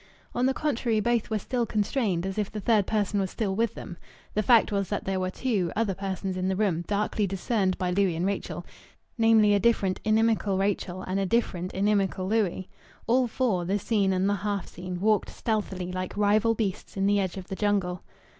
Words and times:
On 0.33 0.47
the 0.47 0.53
contrary, 0.55 0.99
both 0.99 1.29
were 1.29 1.37
still 1.37 1.67
constrained, 1.67 2.25
as 2.25 2.39
if 2.39 2.51
the 2.51 2.59
third 2.59 2.87
person 2.87 3.19
was 3.19 3.29
still 3.29 3.55
with 3.55 3.75
them. 3.75 3.97
The 4.33 4.41
fact 4.41 4.71
was 4.71 4.89
that 4.89 5.05
there 5.05 5.19
were 5.19 5.29
two 5.29 5.71
other 5.75 5.93
persons 5.93 6.37
in 6.37 6.47
the 6.47 6.55
room, 6.55 6.83
darkly 6.87 7.27
discerned 7.27 7.77
by 7.77 7.91
Louis 7.91 8.15
and 8.15 8.25
Rachel 8.25 8.65
namely, 9.19 9.53
a 9.53 9.59
different, 9.59 9.99
inimical 10.03 10.57
Rachel 10.57 11.03
and 11.03 11.19
a 11.19 11.27
different, 11.27 11.71
inimical 11.75 12.27
Louis. 12.27 12.67
All 13.05 13.27
four, 13.27 13.63
the 13.63 13.77
seen 13.77 14.11
and 14.11 14.27
the 14.27 14.37
half 14.37 14.65
seen, 14.67 14.99
walked 15.01 15.29
stealthily, 15.29 15.91
like 15.91 16.17
rival 16.17 16.55
beasts 16.55 16.97
in 16.97 17.05
the 17.05 17.19
edge 17.19 17.37
of 17.37 17.47
the 17.49 17.55
jungle. 17.55 18.01